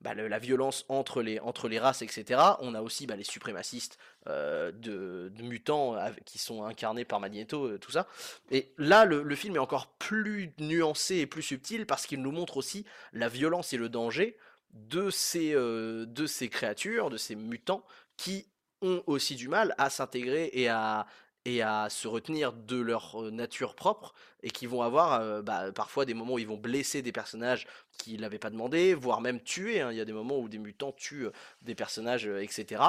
[0.00, 1.38] bah, la violence entre les,
[1.78, 2.40] races, etc.
[2.60, 7.78] On a aussi bah, les suprémacistes euh, de, mutants qui sont incarnés par Magneto, euh,
[7.78, 8.08] tout ça.
[8.50, 12.56] Et là, le, film est encore plus nuancé et plus subtil parce qu'il nous montre
[12.56, 14.36] aussi la violence et le danger
[14.72, 17.84] de ces, euh, de ces créatures, de ces mutants
[18.16, 18.48] qui
[18.82, 21.06] ont aussi du mal à s'intégrer et à,
[21.44, 26.14] et à se retenir de leur nature propre et qui vont avoir bah, parfois des
[26.14, 27.66] moments où ils vont blesser des personnages
[27.98, 29.80] qui l'avaient pas demandé, voire même tuer.
[29.80, 29.90] hein.
[29.90, 31.28] Il y a des moments où des mutants tuent
[31.62, 32.82] des personnages, etc.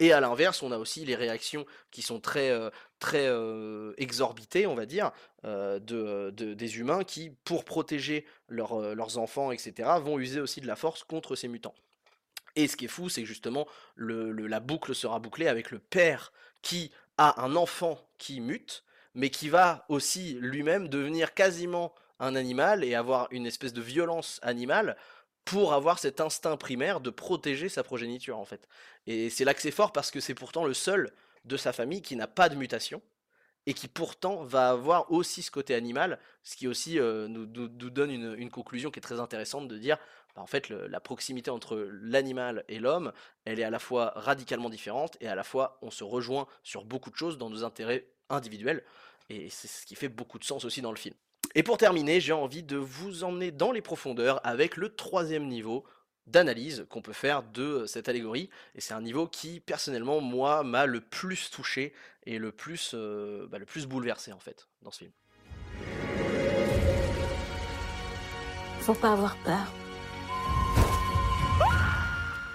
[0.00, 2.52] Et à l'inverse, on a aussi les réactions qui sont très,
[3.00, 3.28] très
[3.96, 5.10] exorbitées, on va dire,
[5.42, 5.78] de,
[6.30, 11.02] de- des humains qui, pour protéger leurs, enfants, etc., vont user aussi de la force
[11.04, 11.74] contre ces mutants.
[12.54, 13.66] Et ce qui est fou, c'est justement,
[13.96, 19.48] la boucle sera bouclée avec le père qui a un enfant qui mute, mais qui
[19.48, 24.96] va aussi lui-même devenir quasiment un animal et avoir une espèce de violence animale
[25.44, 28.68] pour avoir cet instinct primaire de protéger sa progéniture en fait.
[29.06, 31.12] Et c'est là que c'est fort parce que c'est pourtant le seul
[31.44, 33.00] de sa famille qui n'a pas de mutation
[33.68, 38.10] et qui pourtant va avoir aussi ce côté animal, ce qui aussi euh, nous, donne
[38.10, 39.98] une, conclusion qui est très intéressante de dire,
[40.34, 43.12] bah, en fait, la proximité entre l'animal et l'homme,
[43.44, 46.86] elle est à la fois radicalement différente et à la fois on se rejoint sur
[46.86, 48.82] beaucoup de choses dans nos intérêts individuels,
[49.28, 51.14] et c'est ce qui fait beaucoup de sens aussi dans le film.
[51.54, 55.84] Et pour terminer, j'ai envie de vous emmener dans les profondeurs avec le troisième niveau
[56.28, 58.50] d'analyse qu'on peut faire de cette allégorie.
[58.74, 61.92] Et c'est un niveau qui, personnellement, moi, m'a le plus touché
[62.24, 65.12] et le plus, euh, bah, le plus bouleversé, en fait, dans ce film.
[68.80, 69.72] Faut pas avoir peur.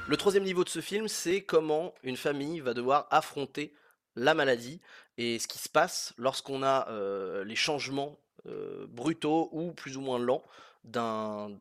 [0.07, 3.73] Le troisième niveau de ce film, c'est comment une famille va devoir affronter
[4.15, 4.79] la maladie
[5.17, 10.01] et ce qui se passe lorsqu'on a euh, les changements euh, brutaux ou plus ou
[10.01, 10.43] moins lents
[10.83, 11.51] d'un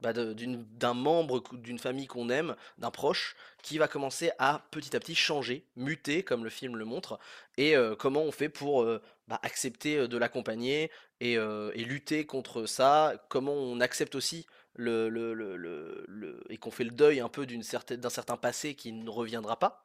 [0.00, 5.00] bah, d'un membre d'une famille qu'on aime, d'un proche, qui va commencer à petit à
[5.00, 7.18] petit changer, muter, comme le film le montre,
[7.58, 11.36] et euh, comment on fait pour euh, bah, accepter euh, de l'accompagner et,
[11.76, 17.44] lutter contre ça, comment on accepte aussi le, et qu'on fait le deuil un peu
[17.44, 19.84] d'un certain passé qui ne reviendra pas.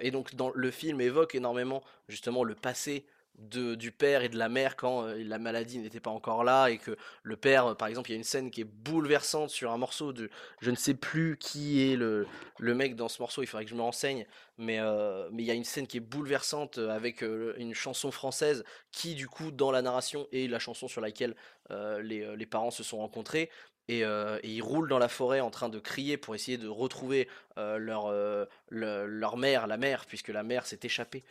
[0.00, 3.06] Et donc le film évoque énormément justement le passé
[3.38, 6.68] de, du père et de la mère quand euh, la maladie n'était pas encore là
[6.68, 9.50] et que le père, euh, par exemple, il y a une scène qui est bouleversante
[9.50, 12.26] sur un morceau de, je ne sais plus qui est le,
[12.58, 14.26] le mec dans ce morceau, il faudrait que je me renseigne,
[14.58, 18.64] mais euh, mais il y a une scène qui est bouleversante avec une chanson française
[18.92, 21.34] qui, du coup, dans la narration est la chanson sur laquelle
[21.70, 23.48] les, les parents se sont rencontrés.
[23.88, 26.68] Et, euh, et ils roulent dans la forêt en train de crier pour essayer de
[26.68, 31.24] retrouver euh, leur, euh, le- leur mère, la mère, puisque la mère s'est échappée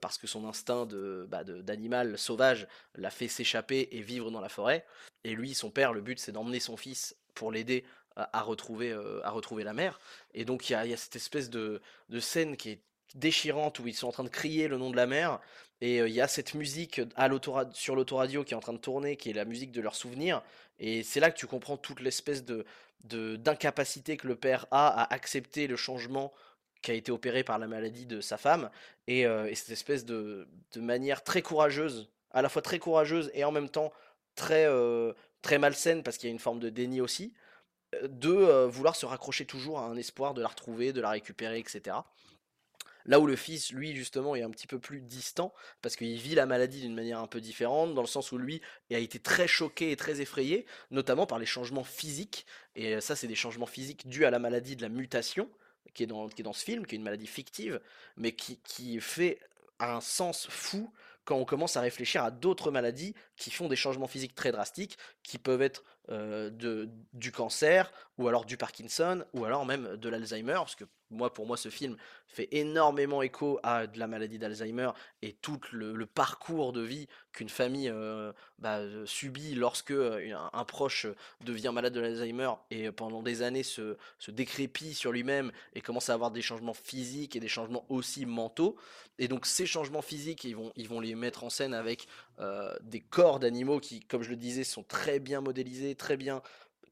[0.00, 0.86] parce que son instinct
[1.28, 4.86] bah, de- d'animal sauvage l'a fait s'échapper et vivre dans la forêt.
[5.24, 7.84] Et lui, son père, le but c'est d'emmener son fils pour l'aider
[8.16, 10.00] à, retrouver, à retrouver la mère.
[10.32, 12.80] Et donc il y y a cette espèce de, de scène qui est
[13.16, 15.40] déchirante où ils sont en train de crier le nom de la mère.
[15.80, 17.00] Et euh, il y a cette musique
[17.72, 20.42] sur l'autoradio qui est en train de tourner, qui est la musique de leurs souvenirs.
[20.78, 22.64] Et c'est là que tu comprends toute l'espèce de,
[23.04, 26.32] d'incapacité que le père a à accepter le changement
[26.82, 28.70] qui a été opéré par la maladie de sa femme.
[29.06, 33.44] Et, euh, et cette espèce de, manière très courageuse, à la fois très courageuse et
[33.44, 33.92] en même temps
[34.34, 37.32] très, euh, très malsaine, parce qu'il y a une forme de déni aussi,
[38.02, 41.96] de vouloir se raccrocher toujours à un espoir de la retrouver, de la récupérer, etc.
[43.06, 46.34] Là où le fils, lui, justement, est un petit peu plus distant, parce qu'il vit
[46.34, 49.48] la maladie d'une manière un peu différente, dans le sens où lui a été très
[49.48, 52.46] choqué et très effrayé, notamment par les changements physiques.
[52.74, 55.48] Et ça, c'est des changements physiques dus à la maladie de la mutation,
[55.94, 57.80] qui est dans, qui est dans ce film, qui est une maladie fictive,
[58.16, 59.38] mais qui, qui fait
[59.78, 60.92] un sens fou
[61.24, 64.96] quand on commence à réfléchir à d'autres maladies qui font des changements physiques très drastiques,
[65.22, 70.08] qui peuvent être euh, de, du cancer, ou alors du Parkinson, ou alors même de
[70.08, 74.38] l'Alzheimer, parce que moi, pour moi, ce film fait énormément écho à de la maladie
[74.38, 74.90] d'Alzheimer
[75.22, 80.64] et tout le, parcours de vie qu'une famille euh, bah, euh, subit lorsque euh, un,
[80.64, 81.06] proche
[81.44, 86.10] devient malade de l'Alzheimer et pendant des années se, se décrépit sur lui-même et commence
[86.10, 88.76] à avoir des changements physiques et des changements aussi mentaux.
[89.18, 92.06] Et donc ces changements physiques, ils vont, ils vont les mettre en scène avec
[92.82, 96.42] des corps d'animaux qui, comme je le disais, sont très bien modélisés, très bien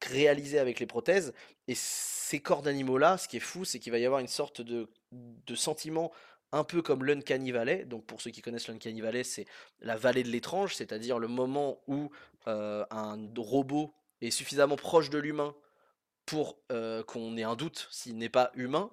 [0.06, 1.32] réalisés avec les prothèses.
[1.68, 4.60] Et ces corps d'animaux-là, ce qui est fou, c'est qu'il va y avoir une sorte
[4.60, 6.12] de, de sentiment
[6.52, 7.84] un peu comme l'Uncanny Valley.
[7.84, 9.46] Donc pour ceux qui connaissent l'Uncanny Valley, c'est
[9.80, 12.10] la vallée de l'étrange, c'est-à-dire le moment où
[12.46, 15.54] euh, un robot est suffisamment proche de l'humain
[16.26, 18.90] pour euh, qu'on ait un doute s'il n'est pas humain.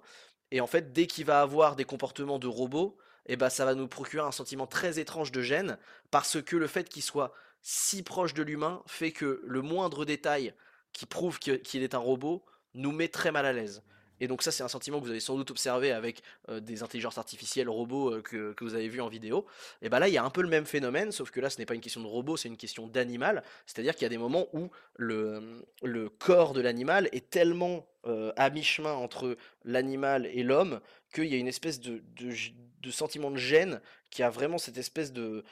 [0.49, 2.97] Et en fait, dès qu'il va avoir des comportements de robot,
[3.27, 5.77] eh ben, ça va nous procurer un sentiment très étrange de gêne,
[6.09, 10.53] parce que le fait qu'il soit si proche de l'humain fait que le moindre détail
[10.93, 13.83] qui prouve qu'il est un robot nous met très mal à l'aise.
[14.21, 16.83] Et donc ça, c'est un sentiment que vous avez sans doute observé avec euh, des
[16.83, 19.47] intelligences artificielles robots euh, que, vous avez vu en vidéo.
[19.81, 21.57] Et ben là, il y a un peu le même phénomène, sauf que là, ce
[21.57, 23.43] n'est pas une question de robot, c'est une question d'animal.
[23.65, 28.31] C'est-à-dire qu'il y a des moments où le, le corps de l'animal est tellement euh,
[28.35, 32.31] à mi-chemin entre l'animal et l'homme qu'il y a une espèce de, de,
[32.79, 35.43] de sentiment de gêne qui a vraiment cette espèce de...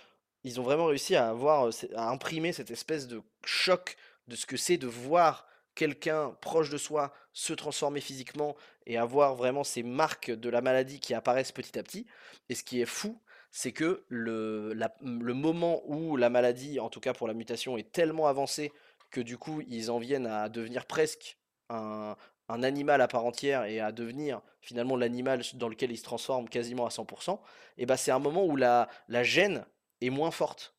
[0.43, 3.97] Ils ont vraiment réussi à avoir, à imprimer cette espèce de choc
[4.29, 9.35] de ce que c'est de voir quelqu'un proche de soi se transformer physiquement et avoir
[9.35, 12.05] vraiment ces marques de la maladie qui apparaissent petit à petit.
[12.47, 13.19] Et ce qui est fou,
[13.51, 18.27] c'est que le, moment où la maladie, en tout cas pour la mutation, est tellement
[18.27, 18.71] avancée
[19.09, 21.37] que du coup ils en viennent à devenir presque
[21.69, 22.15] un,
[22.47, 26.85] animal à part entière et à devenir finalement l'animal dans lequel ils se transforment quasiment
[26.85, 27.39] à 100%,
[27.77, 28.87] et ben c'est un moment où la
[29.23, 29.65] gêne
[30.01, 30.75] est moins forte.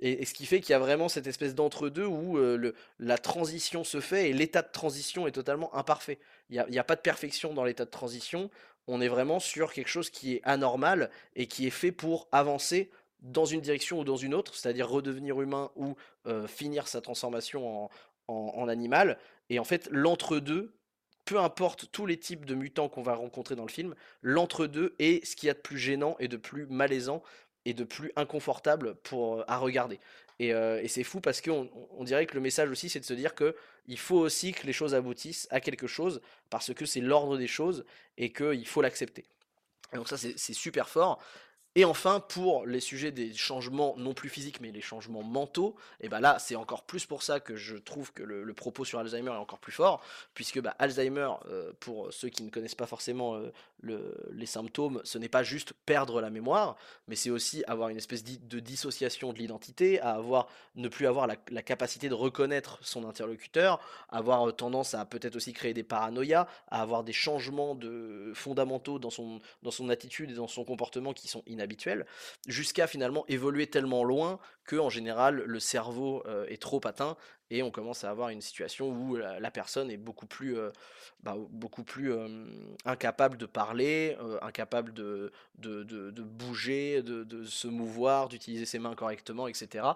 [0.00, 2.38] Et, ce qui fait qu'il y a vraiment cette espèce d'entre-deux où
[2.98, 6.18] la transition se fait et l'état de transition est totalement imparfait.
[6.50, 8.50] Il n'y a, pas de perfection dans l'état de transition.
[8.86, 12.90] On est vraiment sur quelque chose qui est anormal et qui est fait pour avancer
[13.20, 15.96] dans une direction ou dans une autre, c'est-à-dire redevenir humain ou
[16.46, 17.90] finir sa transformation en-
[18.28, 19.18] en animal.
[19.50, 20.72] Et en fait, l'entre-deux,
[21.24, 25.26] peu importe tous les types de mutants qu'on va rencontrer dans le film, l'entre-deux est
[25.26, 27.22] ce qu'il y a de plus gênant et de plus malaisant
[27.68, 28.96] et de plus inconfortable
[29.46, 30.00] à regarder.
[30.38, 30.52] Et,
[30.88, 33.54] c'est fou parce qu'on on- dirait que le message aussi, c'est de se dire que
[33.86, 37.46] il faut aussi que les choses aboutissent à quelque chose parce que c'est l'ordre des
[37.46, 37.84] choses
[38.16, 39.24] et qu'il faut l'accepter.
[39.92, 41.22] Et donc ça, c'est super fort.
[41.74, 46.08] Et enfin, pour les sujets des changements non plus physiques, mais les changements mentaux, et
[46.08, 49.30] ben là, c'est encore plus pour ça que je trouve que le, propos sur Alzheimer
[49.30, 50.02] est encore plus fort,
[50.34, 55.00] puisque bah, Alzheimer, euh, pour ceux qui ne connaissent pas forcément euh, le- les symptômes,
[55.04, 56.76] ce n'est pas juste perdre la mémoire,
[57.06, 61.26] mais c'est aussi avoir une espèce de dissociation de l'identité, à avoir ne plus avoir
[61.26, 66.48] la, capacité de reconnaître son interlocuteur, avoir euh, tendance à peut-être aussi créer des paranoïas,
[66.70, 71.12] à avoir des changements de fondamentaux dans son dans son attitude et dans son comportement
[71.12, 72.06] qui sont inhabituels,
[72.46, 77.16] jusqu'à finalement évoluer tellement loin que en général le cerveau euh, est trop atteint
[77.50, 80.56] et on commence à avoir une situation où la, personne est beaucoup plus,
[81.22, 82.12] bah, beaucoup plus
[82.84, 89.48] incapable de parler, incapable de, de, de- bouger, de, se mouvoir, d'utiliser ses mains correctement,
[89.48, 89.86] etc.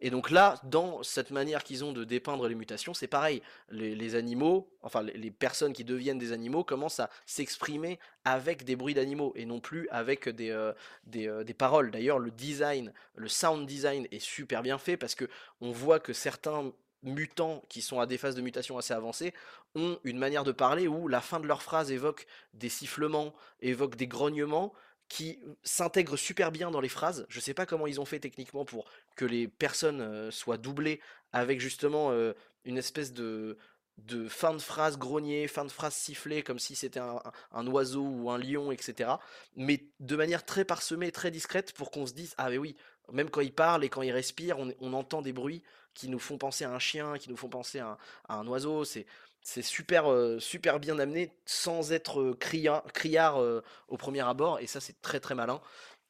[0.00, 3.42] Et donc là, dans cette manière qu'ils ont de dépeindre les mutations, c'est pareil.
[3.70, 8.94] Les, animaux, enfin les, personnes qui deviennent des animaux commencent à s'exprimer avec des bruits
[8.94, 10.72] d'animaux et non plus avec des,
[11.06, 11.90] des, des paroles.
[11.90, 15.28] D'ailleurs, le design, le sound design est super bien fait parce que
[15.60, 16.72] on voit que certains
[17.02, 19.34] mutants qui sont à des phases de mutation assez avancées
[19.74, 23.96] ont une manière de parler où la fin de leur phrase évoque des sifflements, évoque
[23.96, 24.72] des grognements
[25.08, 27.26] qui s'intègrent super bien dans les phrases.
[27.28, 28.86] Je sais pas comment ils ont fait techniquement pour
[29.16, 31.00] que les personnes euh, soient doublées
[31.32, 32.32] avec justement euh,
[32.64, 33.58] une espèce de
[34.28, 38.38] fin de phrase grogné, fin de phrase sifflée, comme si c'était un, oiseau ou un
[38.38, 39.10] lion, etc.
[39.56, 42.76] Mais de manière très parsemée, très discrète, pour qu'on se dise, ah oui,
[43.12, 45.62] même quand il parle et quand il respire, on, entend des bruits
[45.94, 47.98] qui nous font penser à un chien, qui nous font penser à
[48.28, 48.84] un, oiseau.
[48.84, 54.60] C'est super, euh, super bien amené sans être euh, cria- criard euh, au premier abord,
[54.60, 55.60] et ça c'est très très malin.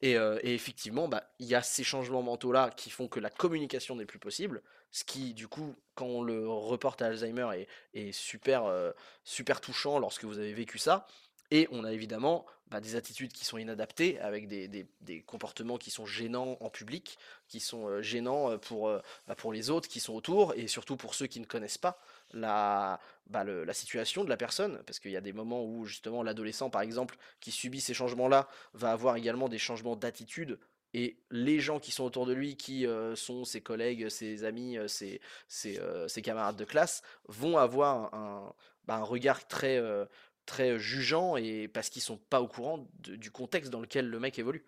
[0.04, 4.04] Et, effectivement, bah, il y a ces changements mentaux-là qui font que la communication n'est
[4.04, 4.60] plus possible,
[4.90, 8.64] ce qui, du coup, quand on le reporte à Alzheimer, est, est super,
[9.22, 11.06] super touchant lorsque vous avez vécu ça.
[11.54, 16.06] Et on a évidemment bah, des attitudes qui sont inadaptées, avec des, comportements qui sont
[16.06, 20.00] gênants en public, qui sont euh, gênants euh, pour, euh, bah, pour les autres qui
[20.00, 22.00] sont autour, et surtout pour ceux qui ne connaissent pas
[22.32, 26.22] la, bah, la situation de la personne, parce qu'il y a des moments où justement
[26.22, 30.58] l'adolescent, par exemple, qui subit ces changements-là, va avoir également des changements d'attitude.
[30.94, 35.22] Et les gens qui sont autour de lui, qui sont ses collègues, ses amis, ses,
[35.48, 38.54] ses, camarades de classe, vont avoir un,
[38.88, 39.80] un regard très,
[40.46, 44.38] très jugeant et parce qu'ils sont pas au courant du contexte dans lequel le mec
[44.38, 44.64] évolue.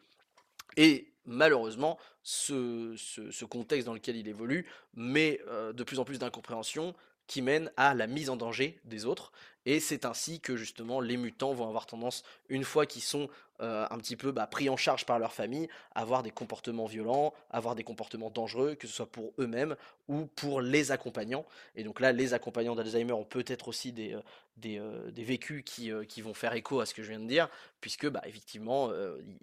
[0.77, 5.41] Et malheureusement, ce, contexte dans lequel il évolue met
[5.73, 6.95] de plus en plus d'incompréhension
[7.27, 9.33] qui mène à la mise en danger des autres.
[9.67, 13.29] Et c'est ainsi que justement les mutants vont avoir tendance, une fois qu'ils sont
[13.61, 16.87] euh, un petit peu bah, pris en charge par leur famille, à avoir des comportements
[16.87, 19.77] violents, à avoir des comportements dangereux, que ce soit pour eux-mêmes
[20.09, 21.47] ou pour les accompagnants.
[21.77, 24.21] Et donc là, les accompagnants d'Alzheimer ont peut-être aussi des, euh,
[24.67, 27.49] euh, des vécus qui, qui vont faire écho à ce que je viens de dire,
[27.81, 28.91] puisque bah, effectivement,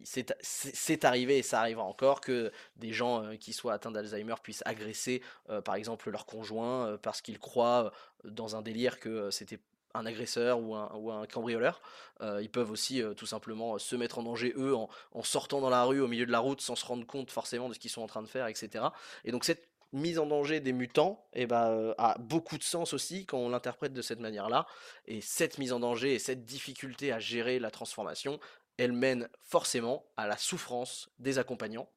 [0.04, 5.22] c'est arrivé et ça arrivera encore que des gens qui soient atteints d'Alzheimer puissent agresser,
[5.64, 7.94] par exemple, leur conjoint parce qu'ils croient
[8.26, 9.60] dans un délire que c'était
[9.94, 10.76] un agresseur ou
[11.12, 11.82] un, cambrioleur.
[12.22, 14.90] Euh, ils peuvent aussi euh, tout simplement euh, se mettre en danger eux en,
[15.24, 17.74] sortant dans la rue au milieu de la route sans se rendre compte forcément de
[17.74, 18.86] ce qu'ils sont en train de faire, etc.
[19.24, 23.26] Et donc cette mise en danger des mutants eh ben, a beaucoup de sens aussi
[23.26, 24.66] quand on l'interprète de cette manière-là.
[25.06, 28.40] Et cette mise en danger et cette difficulté à gérer la transformation,
[28.78, 31.90] elle mène forcément à la souffrance des accompagnants.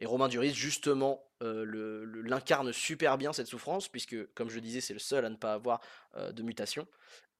[0.00, 5.00] Et Romain Duris, justement, l'incarne super bien cette souffrance, puisque, comme je disais, c'est le
[5.00, 5.80] seul à ne pas avoir
[6.16, 6.86] de mutation.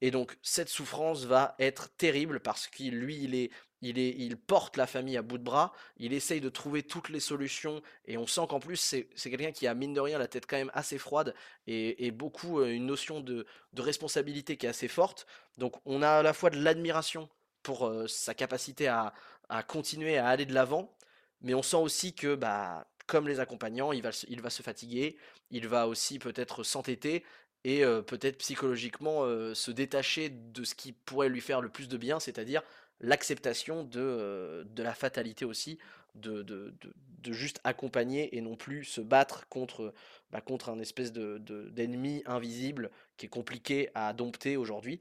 [0.00, 3.50] Et donc, cette souffrance va être terrible parce qu'il, lui, il est,
[3.82, 5.72] il est, il porte la famille à bout de bras.
[5.96, 9.66] Il essaye de trouver toutes les solutions, et on sent qu'en plus, c'est, quelqu'un qui
[9.66, 11.34] a mine de rien la tête quand même assez froide
[11.66, 15.26] et, et beaucoup euh, une notion de, de responsabilité qui est assez forte.
[15.56, 17.28] Donc, on a à la fois de l'admiration
[17.62, 19.14] pour euh, sa capacité à,
[19.48, 20.96] à continuer à aller de l'avant,
[21.40, 25.16] mais on sent aussi que, bah, comme les accompagnants, il va, il va se fatiguer,
[25.50, 27.24] il va aussi peut-être s'entêter
[27.64, 32.20] et peut-être psychologiquement se détacher de ce qui pourrait lui faire le plus de bien,
[32.20, 32.62] c'est-à-dire
[33.00, 35.78] l'acceptation de, de la fatalité aussi,
[36.14, 39.92] de, de, de- juste accompagner et non plus se battre contre,
[40.30, 44.98] bah, contre un espèce de, de- d'ennemi invisible qui est compliqué à dompter aujourd'hui.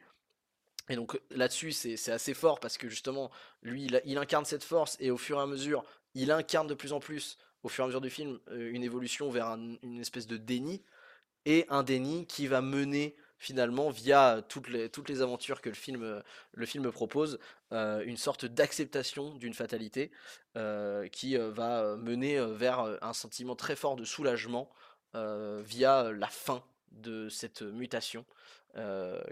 [0.90, 5.10] Et donc là-dessus, c'est assez fort parce que justement, lui, il, incarne cette force et
[5.10, 7.88] au fur et à mesure, il incarne de plus en plus, au fur et à
[7.88, 10.84] mesure du film, une évolution vers un- une espèce de déni
[11.48, 15.76] et un déni qui va mener finalement via toutes les, toutes les aventures que le
[15.76, 17.40] film, le film propose,
[17.72, 20.12] euh, une sorte d'acceptation d'une fatalité
[20.58, 24.70] euh, qui euh, va mener vers un sentiment très fort de soulagement
[25.14, 28.24] via la fin de cette mutation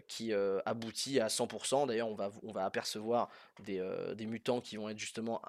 [0.07, 1.85] qui aboutit à 100%.
[1.85, 5.43] D'ailleurs, on va, on va apercevoir des, des mutants qui vont être justement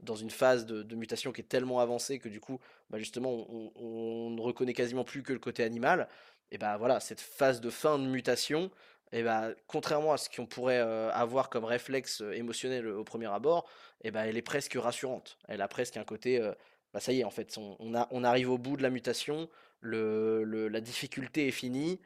[0.00, 4.30] dans une phase de, mutation qui est tellement avancée que du coup, bah, justement, on,
[4.30, 6.08] ne reconnaît quasiment plus que le côté animal.
[6.50, 8.70] Et bah voilà, cette phase de fin de mutation,
[9.12, 13.32] et bah, contrairement à ce qu'on pourrait euh, avoir comme réflexe euh, émotionnel au premier
[13.32, 13.68] abord,
[14.02, 15.38] et bah, elle est presque rassurante.
[15.48, 16.52] Elle a presque un côté, euh,
[16.98, 19.48] ça y est, en fait, on, a, on arrive au bout de la mutation,
[19.80, 22.00] le, la difficulté est finie,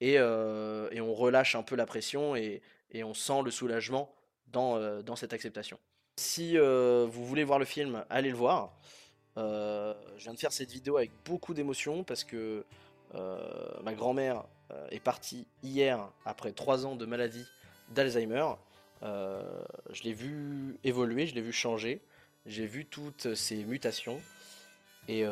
[0.00, 2.62] et, euh, on relâche un peu la pression, et,
[3.02, 4.14] on sent le soulagement
[4.54, 5.78] euh, dans cette acceptation.
[6.16, 8.72] Si euh, vous voulez voir le film, allez le voir.
[9.36, 12.64] Euh, je viens de faire cette vidéo avec beaucoup d'émotion parce que
[13.16, 14.44] euh, ma grand-mère
[14.90, 17.44] est partie hier après trois ans de maladie
[17.90, 18.46] d'Alzheimer.
[19.02, 22.00] Je l'ai vu évoluer, je l'ai vu changer,
[22.46, 24.20] j'ai vu toutes ces mutations.
[25.08, 25.24] Et,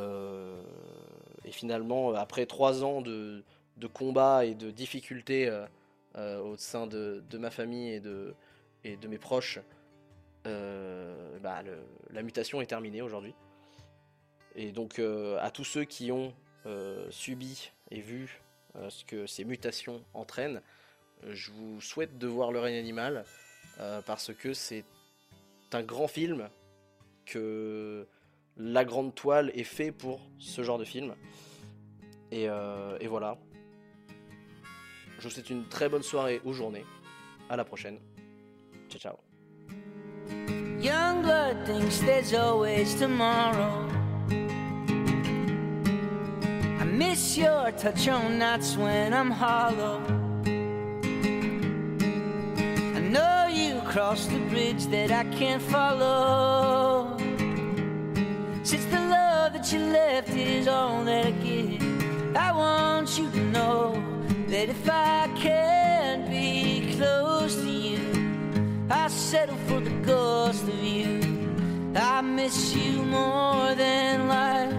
[1.51, 3.43] finalement, après trois ans de,
[3.79, 5.51] de combat et de difficultés
[6.17, 8.35] au sein de, de ma famille et de,
[8.85, 9.59] et de mes proches,
[10.45, 13.35] bah, le- la mutation est terminée aujourd'hui.
[14.55, 16.35] Et donc euh, à tous ceux qui ont
[16.67, 18.41] euh, subi et vu
[18.77, 20.61] euh, ce que ces mutations entraînent,
[21.25, 23.25] euh, je vous souhaite de voir Le règne animal
[23.81, 24.85] euh, parce que c'est
[25.73, 26.49] un grand film
[27.25, 28.07] que
[28.59, 31.15] la grande toile est fait pour ce genre de film.
[32.31, 33.39] Et, euh, et voilà.
[35.19, 36.85] Je vous souhaite une très bonne soirée ou journée.
[37.49, 37.99] À la prochaine.
[38.91, 39.32] Ciao ciao.
[40.83, 43.89] Young blood thinks there's always tomorrow.
[46.81, 50.03] I miss your touch on nights when I'm hollow.
[52.97, 57.17] I know you crossed the bridge that I can't follow.
[58.65, 61.81] Since the love that you left is all that I get,
[62.37, 64.03] I want you to know
[64.49, 65.82] that if I can't
[69.33, 71.19] settle for the ghost of you.
[71.97, 74.72] I miss you more than life.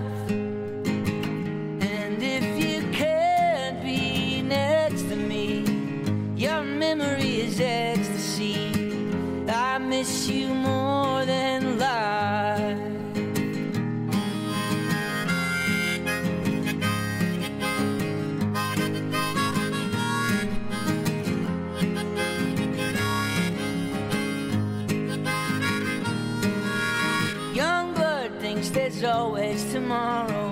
[29.93, 30.49] tomorrow.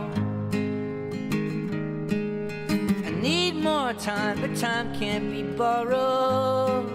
[3.06, 6.86] I need more time, but time can't be borrowed.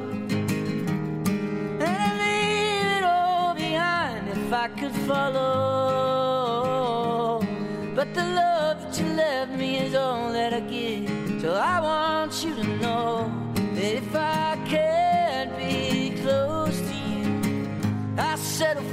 [1.83, 5.43] And I leave it all behind if I could follow.
[7.95, 11.41] But the love that you left me is all that I give.
[11.41, 13.31] So I want you to know
[13.75, 17.25] that if I can't be close to you,
[18.19, 18.86] I settle